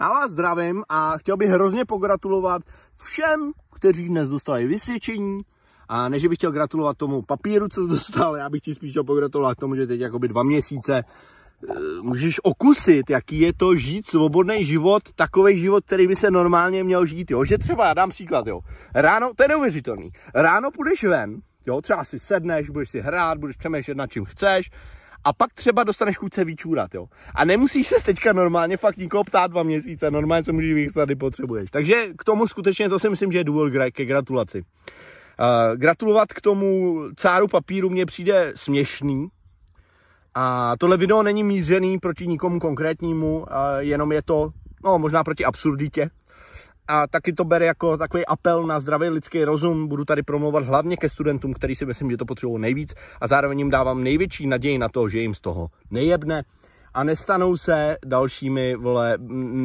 [0.00, 2.62] Já vás zdravím a chtěl bych hrozně pogratulovat
[2.94, 5.42] všem, kteří dnes dostali vysvědčení.
[5.88, 9.04] A než bych chtěl gratulovat tomu papíru, co jsi dostal, já bych ti spíš chtěl
[9.04, 14.64] pogratulovat tomu, že teď jakoby dva měsíce eh, můžeš okusit, jaký je to žít svobodný
[14.64, 17.44] život, takový život, který by se normálně měl žít, jo.
[17.44, 18.60] Že třeba, já dám příklad, jo.
[18.94, 20.10] Ráno, to je neuvěřitelný.
[20.34, 24.70] Ráno půjdeš ven, jo, třeba si sedneš, budeš si hrát, budeš přemýšlet nad čím chceš,
[25.24, 27.06] a pak třeba dostaneš chuť se vyčůrat, jo.
[27.34, 31.16] A nemusíš se teďka normálně fakt nikoho ptát dva měsíce, normálně se můžeš vychystat, kdy
[31.16, 31.70] potřebuješ.
[31.70, 34.62] Takže k tomu skutečně to si myslím, že je důvod ke gratulaci.
[35.40, 39.28] Uh, gratulovat k tomu cáru papíru mně přijde směšný,
[40.34, 43.46] a tohle video není mířený proti nikomu konkrétnímu, uh,
[43.78, 44.50] jenom je to,
[44.84, 46.10] no možná proti absurditě,
[46.88, 49.88] a taky to bere jako takový apel na zdravý lidský rozum.
[49.88, 53.58] Budu tady promluvat hlavně ke studentům, který si myslím, že to potřebují nejvíc a zároveň
[53.58, 56.42] jim dávám největší naději na to, že jim z toho nejebne
[56.94, 59.18] a nestanou se dalšími vole,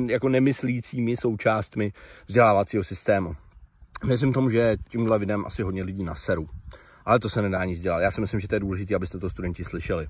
[0.06, 1.92] jako nemyslícími součástmi
[2.28, 3.36] vzdělávacího systému.
[4.04, 6.46] Věřím tomu, že tímhle videem asi hodně lidí naseru.
[7.06, 8.00] Ale to se nedá nic dělat.
[8.00, 10.08] Já si myslím, že to je důležité, abyste to studenti slyšeli.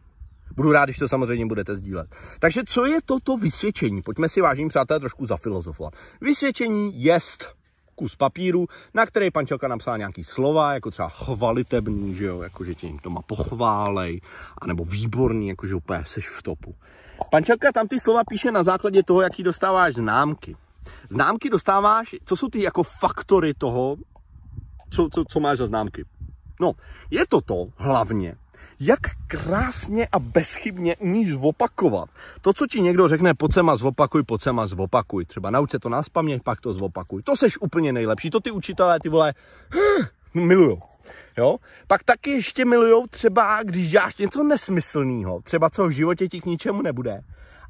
[0.59, 2.15] Budu rád, když to samozřejmě budete sdílet.
[2.39, 4.01] Takže co je toto vysvědčení?
[4.01, 5.93] Pojďme si, vážení přátelé, trošku zafilozofovat.
[6.21, 7.55] Vysvědčení jest
[7.95, 12.75] kus papíru, na který pančelka napsala nějaký slova, jako třeba chvalitebný, že jo, jako že
[12.75, 14.21] tě někdo má pochválej,
[14.61, 16.75] anebo výborný, jako že úplně seš v topu.
[17.31, 20.55] Pančelka tam ty slova píše na základě toho, jaký dostáváš známky.
[21.09, 23.95] Známky dostáváš, co jsou ty jako faktory toho,
[24.89, 26.05] co, co, co máš za známky.
[26.61, 26.71] No,
[27.11, 28.35] je to to hlavně,
[28.79, 32.09] jak krásně a bezchybně umíš zopakovat.
[32.41, 35.25] To, co ti někdo řekne, pojď sem a zopakuj, pojď sem a zopakuj.
[35.25, 37.23] Třeba nauč se to na spaměť, pak to zopakuj.
[37.23, 38.29] To seš úplně nejlepší.
[38.29, 39.33] To ty učitelé, ty vole,
[40.33, 40.81] milujou.
[41.37, 41.57] Jo?
[41.87, 46.45] Pak taky ještě milujou třeba, když děláš něco nesmyslného, třeba co v životě ti k
[46.45, 47.21] ničemu nebude.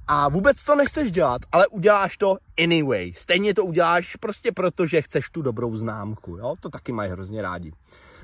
[0.07, 3.13] A vůbec to nechceš dělat, ale uděláš to anyway.
[3.17, 6.37] Stejně to uděláš prostě proto, že chceš tu dobrou známku.
[6.37, 6.55] Jo?
[6.59, 7.71] To taky mají hrozně rádi.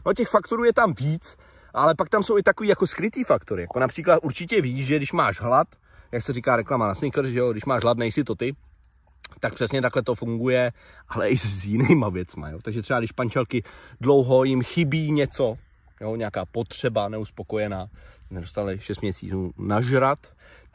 [0.05, 1.37] No těch faktorů je tam víc,
[1.75, 3.61] ale pak tam jsou i takový jako skrytý faktory.
[3.61, 5.67] Jako například určitě víš, že když máš hlad,
[6.11, 8.55] jak se říká reklama na sneakers, že jo, když máš hlad, nejsi to ty,
[9.39, 10.71] tak přesně takhle to funguje,
[11.09, 12.49] ale i s jinýma věcma.
[12.49, 12.59] Jo.
[12.61, 13.63] Takže třeba když pančelky
[14.01, 15.57] dlouho jim chybí něco,
[16.01, 17.87] jo, nějaká potřeba neuspokojená,
[18.31, 20.19] nedostali 6 měsíců nažrat,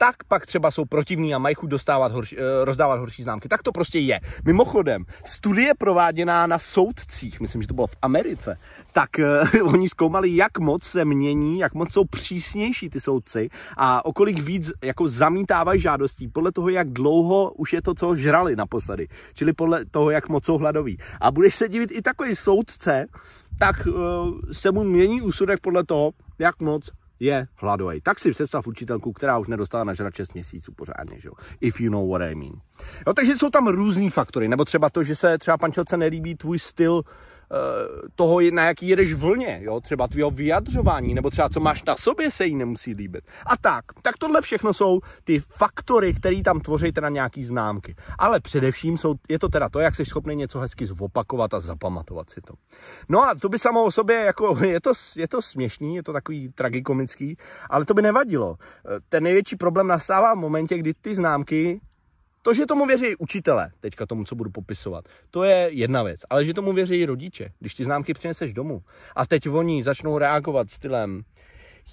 [0.01, 3.49] tak pak třeba jsou protivní a mají chuť dostávat horší, eh, rozdávat horší známky.
[3.49, 4.19] Tak to prostě je.
[4.45, 8.57] Mimochodem, studie prováděná na soudcích, myslím, že to bylo v Americe,
[8.91, 9.09] tak
[9.63, 14.13] uh, oni zkoumali, jak moc se mění, jak moc jsou přísnější ty soudci a o
[14.13, 19.07] kolik víc jako zamítávají žádostí podle toho, jak dlouho už je to, co žrali naposledy.
[19.33, 20.97] Čili podle toho, jak moc jsou hladoví.
[21.21, 23.05] A budeš se divit i takový soudce,
[23.61, 23.93] tak uh,
[24.51, 26.89] se mu mění úsudek podle toho, jak moc
[27.19, 28.01] je hladový.
[28.01, 31.33] Tak si představ učitelku, která už nedostala na žrat 6 měsíců pořádně, že jo?
[31.61, 32.53] If you know what I mean.
[33.07, 36.59] Jo, takže jsou tam různý faktory, nebo třeba to, že se třeba pančelce nelíbí tvůj
[36.59, 37.05] styl Eh,
[38.15, 39.81] toho, na jaký jedeš vlně, jo?
[39.81, 43.23] třeba tvého vyjadřování, nebo třeba co máš na sobě se jí nemusí líbit.
[43.45, 47.95] A tak, tak tohle všechno jsou ty faktory, které tam tvoří teda nějaký známky.
[48.19, 52.29] Ale především jsou, je to teda to, jak jsi schopný něco hezky zopakovat a zapamatovat
[52.29, 52.53] si to.
[53.09, 56.13] No a to by samo o sobě, jako, je to, je to směšný, je to
[56.13, 57.37] takový tragikomický,
[57.69, 58.57] ale to by nevadilo.
[58.59, 61.81] Eh, ten největší problém nastává v momentě, kdy ty známky
[62.41, 66.21] to, že tomu věří učitele, teďka tomu, co budu popisovat, to je jedna věc.
[66.29, 68.81] Ale že tomu věří rodiče, když ty známky přineseš domů
[69.15, 71.23] a teď oni začnou reagovat stylem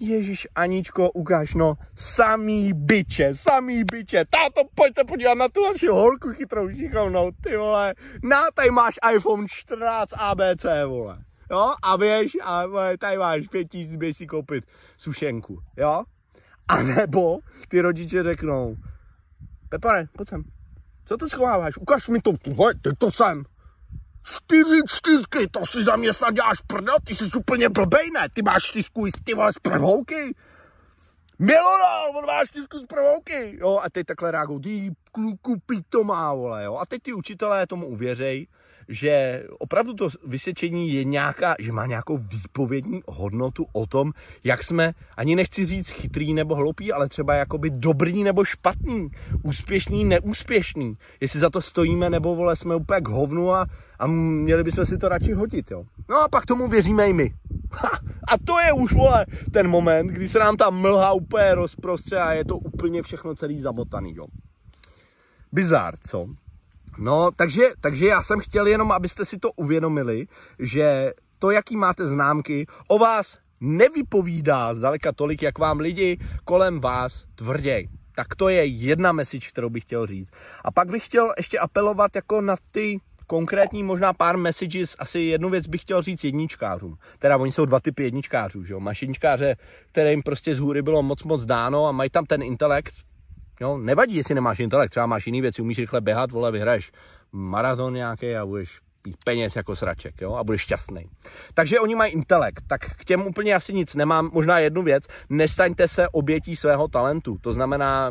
[0.00, 5.86] Ježíš Aničko, ukáž no, samý byče, samý byče, táto, pojď se podívat na tu naši
[5.86, 11.18] holku chytrou šikovnou, ty vole, na, tady máš iPhone 14 ABC, vole,
[11.50, 14.64] jo, a běž, a vole, tady máš pět tisíc, běž si koupit
[14.96, 16.04] sušenku, jo,
[16.68, 17.38] a nebo
[17.68, 18.76] ty rodiče řeknou,
[19.68, 20.44] Pepare, pojď sem.
[21.04, 21.76] Co to schováváš?
[21.76, 22.32] Ukaž mi to.
[22.32, 23.44] Tuhle, ty to sem.
[24.24, 28.28] Čtyři čtyřky, to si za mě snad děláš prdo, ty jsi úplně blbej, ne?
[28.32, 30.34] Ty máš čtyřku ty vole z prvouky.
[31.38, 33.58] Milona, on má čtyřku z prvouky.
[33.60, 35.56] Jo, a teď takhle reagují, ty kluku
[35.88, 36.76] to má, vole, jo.
[36.76, 38.46] A teď ty učitelé tomu uvěřej
[38.88, 44.12] že opravdu to vysvědčení je nějaká, že má nějakou výpovědní hodnotu o tom,
[44.44, 49.08] jak jsme, ani nechci říct chytrý nebo hloupý, ale třeba jakoby dobrý nebo špatný,
[49.42, 50.96] úspěšný, neúspěšný.
[51.20, 53.66] Jestli za to stojíme nebo vole jsme úplně k hovnu a,
[53.98, 55.84] a měli bychom si to radši hodit, jo.
[56.08, 57.34] No a pak tomu věříme i my.
[57.72, 57.90] Ha,
[58.28, 62.32] a to je už, vole, ten moment, kdy se nám ta mlha úplně rozprostře a
[62.32, 64.26] je to úplně všechno celý zamotaný, jo.
[65.52, 66.26] Bizár, co?
[66.98, 70.26] No, takže, takže já jsem chtěl jenom, abyste si to uvědomili,
[70.58, 77.24] že to, jaký máte známky, o vás nevypovídá zdaleka tolik, jak vám lidi kolem vás
[77.34, 77.88] tvrděj.
[78.14, 80.30] Tak to je jedna message, kterou bych chtěl říct.
[80.64, 85.48] A pak bych chtěl ještě apelovat jako na ty konkrétní možná pár messages, asi jednu
[85.50, 86.98] věc bych chtěl říct jedničkářům.
[87.18, 88.80] Teda oni jsou dva typy jedničkářů, že jo.
[88.80, 89.56] Máš jedničkáře,
[89.92, 92.94] kterým prostě z hůry bylo moc moc dáno a mají tam ten intelekt,
[93.60, 96.92] Jo, nevadí, jestli nemáš intelekt, třeba máš jiný věci, umíš rychle běhat, vole, vyhraješ
[97.32, 98.80] maraton nějaký a budeš
[99.24, 101.08] peněz jako sraček, jo, a budeš šťastný.
[101.54, 104.30] Takže oni mají intelekt, tak k těm úplně asi nic nemám.
[104.32, 107.38] Možná jednu věc, nestaňte se obětí svého talentu.
[107.40, 108.10] To znamená,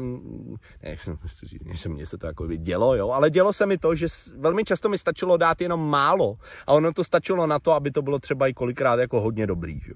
[0.84, 1.18] nejsem,
[1.63, 4.07] nejsem mě se to jako dělo, jo, ale dělo se mi to, že
[4.38, 6.38] velmi často mi stačilo dát jenom málo
[6.68, 9.80] a ono to stačilo na to, aby to bylo třeba i kolikrát jako hodně dobrý,
[9.88, 9.95] jo.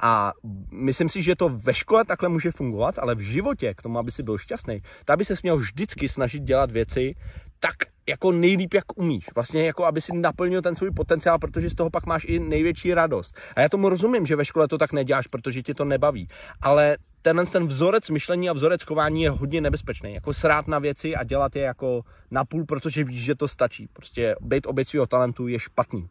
[0.00, 0.32] A
[0.72, 4.10] myslím si, že to ve škole takhle může fungovat, ale v životě, k tomu, aby
[4.10, 7.14] si byl šťastný, tak by se měl vždycky snažit dělat věci
[7.62, 7.74] tak
[8.08, 9.26] jako nejlíp, jak umíš.
[9.34, 12.94] Vlastně jako, aby si naplnil ten svůj potenciál, protože z toho pak máš i největší
[12.94, 13.38] radost.
[13.56, 16.28] A já tomu rozumím, že ve škole to tak neděláš, protože tě to nebaví.
[16.60, 20.14] Ale tenhle ten vzorec myšlení a vzorec chování je hodně nebezpečný.
[20.14, 23.88] Jako srát na věci a dělat je jako na půl, protože víš, že to stačí.
[23.92, 26.08] Prostě být oběť svého talentu je špatný.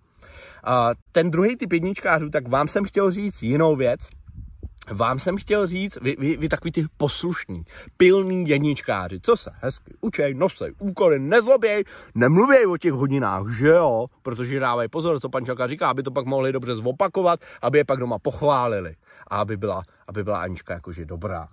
[0.64, 4.00] A ten druhý typ jedničkářů, tak vám jsem chtěl říct jinou věc,
[4.90, 7.64] vám jsem chtěl říct, vy, vy, vy takový ty poslušní,
[7.98, 11.84] pilní jedničkáři, co se hezky učej, nosej úkoly, nezloběj,
[12.16, 16.12] nemluvěj o těch hodinách, že jo, protože dávají pozor, co pan Čelka říká, aby to
[16.12, 18.96] pak mohli dobře zopakovat, aby je pak doma pochválili
[19.28, 21.48] a aby byla, aby byla Anička jakože dobrá.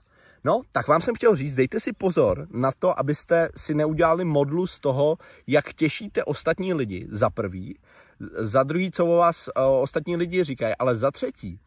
[0.45, 4.67] No, tak vám jsem chtěl říct, dejte si pozor na to, abyste si neudělali modlu
[4.67, 5.17] z toho,
[5.47, 7.79] jak těšíte ostatní lidi, za prvý,
[8.39, 11.61] za druhý, co o vás o, ostatní lidi říkají, ale za třetí,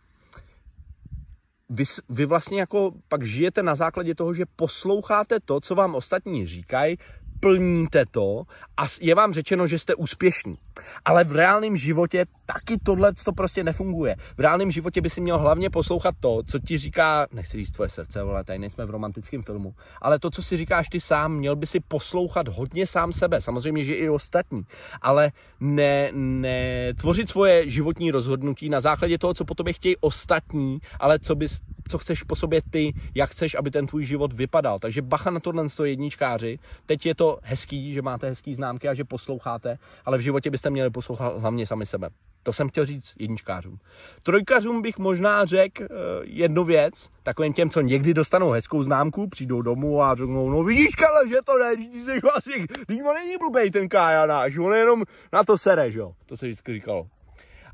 [1.71, 6.47] vy, vy vlastně jako pak žijete na základě toho, že posloucháte to, co vám ostatní
[6.47, 6.97] říkají,
[7.39, 8.43] plníte to
[8.77, 10.57] a je vám řečeno, že jste úspěšní.
[11.05, 14.15] Ale v reálném životě taky tohle to prostě nefunguje.
[14.37, 17.89] V reálném životě by si měl hlavně poslouchat to, co ti říká, nechci říct tvoje
[17.89, 21.55] srdce, ale tady nejsme v romantickém filmu, ale to, co si říkáš ty sám, měl
[21.55, 24.63] by si poslouchat hodně sám sebe, samozřejmě, že i ostatní,
[25.01, 30.79] ale ne, ne tvořit svoje životní rozhodnutí na základě toho, co po tobě chtějí ostatní,
[30.99, 34.79] ale co bys co chceš po sobě ty, jak chceš, aby ten tvůj život vypadal.
[34.79, 36.59] Takže bacha na tohle jedničkáři.
[36.85, 40.69] Teď je to hezký, že máte hezký známky a že posloucháte, ale v životě byste
[40.69, 42.09] měli poslouchat hlavně sami sebe.
[42.43, 43.79] To jsem chtěl říct jedničkářům.
[44.23, 45.87] Trojkařům bych možná řekl uh,
[46.23, 50.95] jednu věc, takovým těm, co někdy dostanou hezkou známku, přijdou domů a řeknou, no vidíš,
[50.95, 54.73] Kale, že to ne, ty jsi vlastně, teď on není blbej ten Kája náš, on
[54.73, 55.03] jenom
[55.33, 57.07] na to sere, že jo, to se vždycky říkalo.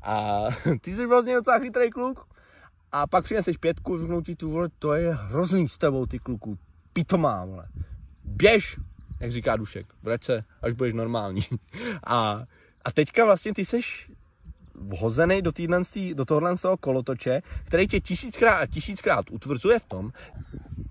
[0.02, 0.44] A
[0.80, 2.26] ty jsi vlastně docela chytrý kluk,
[2.92, 6.58] a pak přineseš pětku, řeknou ti tu, vole, to je hrozný s tebou, ty kluku,
[6.92, 7.68] pitomá, vole.
[8.24, 8.76] Běž,
[9.20, 11.42] jak říká Dušek, vrať se, až budeš normální.
[12.06, 12.42] A,
[12.84, 14.10] a teďka vlastně ty seš
[14.74, 15.82] vhozený do, týdlen,
[16.14, 20.10] do tohohle toho kolotoče, který tě tisíckrát a tisíckrát utvrzuje v tom,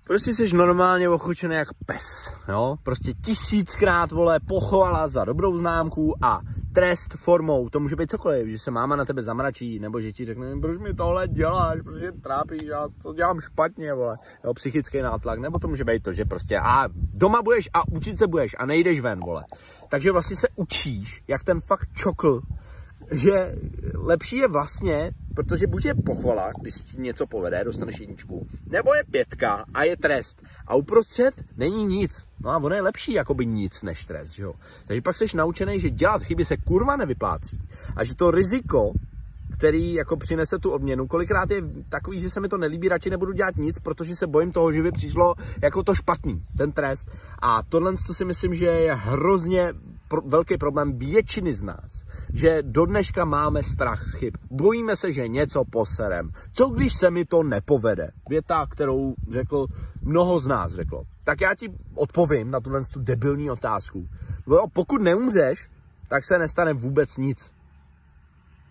[0.04, 2.76] prostě jsi normálně ochočený jak pes, jo?
[2.82, 6.40] Prostě tisíckrát, vole, pochvala za dobrou známku a
[6.72, 10.24] trest formou, to může být cokoliv, že se máma na tebe zamračí, nebo že ti
[10.24, 15.38] řekne, proč mi tohle děláš, protože trápíš, já to dělám špatně, vole, jo, psychický nátlak,
[15.38, 18.66] nebo to může být to, že prostě a doma budeš a učit se budeš a
[18.66, 19.44] nejdeš ven, vole.
[19.88, 22.42] Takže vlastně se učíš, jak ten fakt čokl,
[23.10, 23.54] že
[23.94, 28.94] lepší je vlastně, protože buď je pochvala, když si ti něco povede, dostaneš jedničku, nebo
[28.94, 30.42] je pětka a je trest.
[30.66, 32.28] A uprostřed není nic.
[32.40, 34.54] No a ono je lepší jakoby nic než trest, že jo.
[34.86, 37.60] Takže pak jsi naučený, že dělat chyby se kurva nevyplácí.
[37.96, 38.92] A že to riziko,
[39.58, 41.06] který jako přinese tu odměnu.
[41.06, 44.52] Kolikrát je takový, že se mi to nelíbí, radši nebudu dělat nic, protože se bojím
[44.52, 47.08] toho, že by přišlo jako to špatný, ten trest.
[47.42, 49.72] A tohle to si myslím, že je hrozně
[50.08, 54.34] pro, velký problém většiny z nás, že do dneška máme strach z chyb.
[54.50, 56.28] Bojíme se, že něco poserem.
[56.54, 58.10] Co když se mi to nepovede?
[58.28, 59.66] Věta, kterou řekl
[60.02, 61.02] mnoho z nás řeklo.
[61.24, 64.04] Tak já ti odpovím na tuhle tu debilní otázku.
[64.72, 65.68] Pokud neumřeš,
[66.08, 67.57] tak se nestane vůbec nic.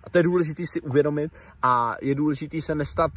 [0.08, 3.12] A to je důležité si uvědomit a je důležité se nestat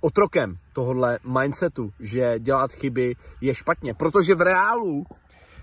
[0.00, 3.94] otrokem tohohle mindsetu, že dělat chyby je špatně.
[3.94, 5.06] Protože v reálu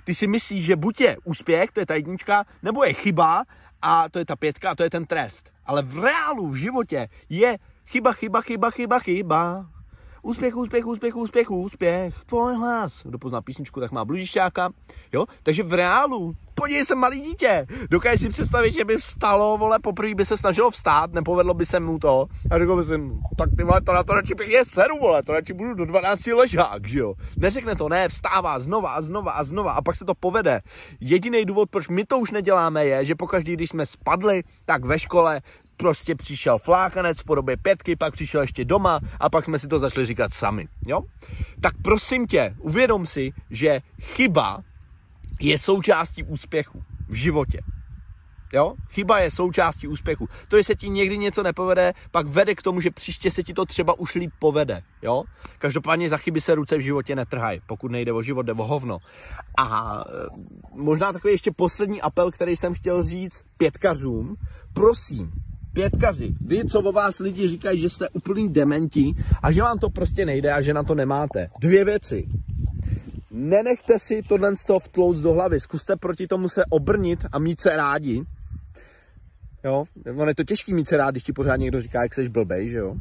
[0.04, 3.44] ty si myslíš, že buď je úspěch, to je ta jednička, nebo je chyba
[3.82, 5.54] a to je ta pětka a to je ten trest.
[5.66, 9.70] Ale v reálu, v životě je chyba, chyba, chyba, chyba, chyba.
[10.28, 13.02] Úspěch, úspěch, úspěch, úspěch, úspěch, tvoj hlas.
[13.06, 14.70] Kdo pozná písničku, tak má blužišťáka.
[15.14, 15.26] Jo?
[15.44, 17.68] Takže v reálu podívej se, malý dítě.
[17.90, 21.80] Dokážeš si představit, že by vstalo, vole, poprvé by se snažilo vstát, nepovedlo by se
[21.80, 22.26] mu to.
[22.52, 22.94] A řekl by si,
[23.38, 26.28] tak ty vole, to na to radši pěkně seru, vole, to radši budu do 12
[26.28, 27.14] ležák, že jo.
[27.38, 30.62] Neřekne to, ne, vstává znova a znova a znova a pak se to povede.
[31.00, 35.00] Jediný důvod, proč my to už neděláme, je, že pokaždý, když jsme spadli, tak ve
[35.00, 35.42] škole
[35.78, 39.80] prostě přišel flákanec v podobě pětky, pak přišel ještě doma a pak jsme si to
[39.80, 41.02] začali říkat sami, jo?
[41.62, 44.64] Tak prosím tě, uvědom si, že chyba
[45.40, 47.60] je součástí úspěchu v životě.
[48.54, 48.74] Jo?
[48.90, 50.30] Chyba je součástí úspěchu.
[50.48, 53.54] To, že se ti někdy něco nepovede, pak vede k tomu, že příště se ti
[53.54, 54.84] to třeba už líp povede.
[55.02, 55.24] Jo?
[55.60, 58.98] Každopádně za chyby se ruce v životě netrhají, pokud nejde o život, jde o hovno.
[59.58, 60.28] A e,
[60.72, 64.36] možná takový ještě poslední apel, který jsem chtěl říct pětkařům.
[64.74, 65.32] Prosím,
[65.74, 69.90] pětkaři, vy, co o vás lidi říkají, že jste úplný dementi a že vám to
[69.90, 71.50] prostě nejde a že na to nemáte.
[71.60, 72.28] Dvě věci.
[73.32, 78.26] Nenechte si tohle vtlouct do hlavy, zkuste proti tomu se obrnit a mít se rádi,
[79.64, 79.86] Jo?
[80.16, 82.70] Ono je to těžký mít se rád, když ti pořád někdo říká, jak jsi blbej,
[82.70, 82.96] že jo?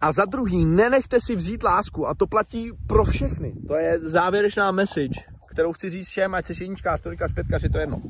[0.00, 3.54] A za druhý, nenechte si vzít lásku a to platí pro všechny.
[3.68, 7.78] To je závěrečná message, kterou chci říct všem, ať se jedničkář, trojkář, pětkář, je to
[7.78, 8.02] jedno.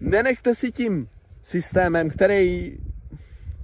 [0.00, 1.08] Nenechte si tím
[1.42, 2.76] systémem, který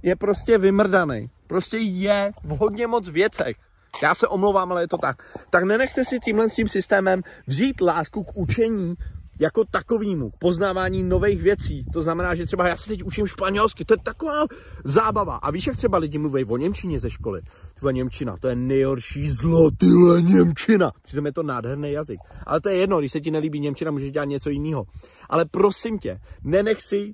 [0.03, 3.55] je prostě vymrdaný, prostě je v hodně moc věcech.
[4.03, 5.23] Já se omlouvám, ale je to tak.
[5.49, 8.95] Tak nenechte si tímhle s tím systémem vzít lásku k učení
[9.39, 11.85] jako takovýmu, poznávání nových věcí.
[11.93, 14.45] To znamená, že třeba já se teď učím španělsky, to je taková
[14.83, 15.35] zábava.
[15.35, 17.41] A víš, jak třeba lidi mluví o Němčině ze školy?
[17.73, 20.91] Tyhle Němčina, to je nejhorší zlo, tyhle Němčina.
[21.01, 22.19] Přitom je to nádherný jazyk.
[22.45, 24.85] Ale to je jedno, když se ti nelíbí Němčina, můžeš dělat něco jiného.
[25.29, 27.13] Ale prosím tě, nenech si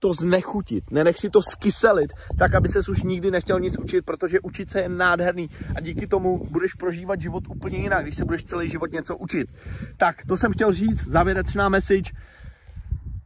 [0.00, 4.40] to znechutit, nenech si to skyselit, tak aby ses už nikdy nechtěl nic učit, protože
[4.40, 5.50] učit se je nádherný.
[5.76, 9.48] A díky tomu budeš prožívat život úplně jinak, když se budeš celý život něco učit.
[9.96, 12.12] Tak, to jsem chtěl říct, závěrečná message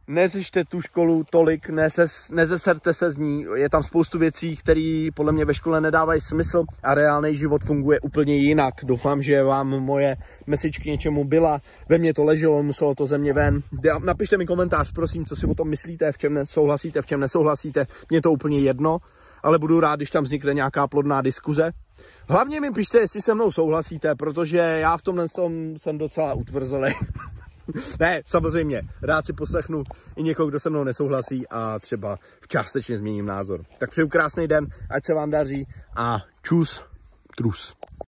[0.07, 3.45] neřešte tu školu tolik, neses, nezeserte se z ní.
[3.55, 7.99] Je tam spoustu věcí, které podle mě ve škole nedávají smysl a reálný život funguje
[7.99, 8.73] úplně jinak.
[8.83, 11.61] Doufám, že vám moje message k něčemu byla.
[11.89, 13.61] Ve mně to leželo, muselo to ze mě ven.
[14.05, 17.87] Napište mi komentář, prosím, co si o tom myslíte, v čem souhlasíte, v čem nesouhlasíte.
[18.09, 18.97] Mně to úplně jedno,
[19.43, 21.71] ale budu rád, když tam vznikne nějaká plodná diskuze.
[22.29, 26.93] Hlavně mi pište, jestli se mnou souhlasíte, protože já v tomhle tom jsem docela utvrzelý.
[27.99, 29.83] ne, samozřejmě, rád si poslechnu
[30.15, 33.63] i někoho, kdo se mnou nesouhlasí a třeba částečně změním názor.
[33.77, 36.85] Tak přeju krásný den, ať se vám daří a čus,
[37.37, 37.75] trus.